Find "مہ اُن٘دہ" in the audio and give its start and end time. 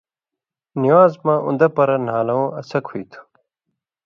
1.25-1.67